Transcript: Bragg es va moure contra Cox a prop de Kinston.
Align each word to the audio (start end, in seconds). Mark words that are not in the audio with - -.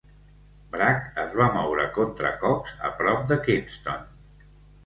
Bragg 0.75 1.19
es 1.25 1.35
va 1.41 1.49
moure 1.57 1.85
contra 1.97 2.31
Cox 2.47 2.75
a 2.89 2.91
prop 3.03 3.23
de 3.33 3.39
Kinston. 3.49 4.09